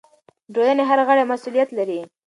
[0.03, 0.03] د
[0.55, 1.99] ټولنې هر غړی مسؤلیت لري.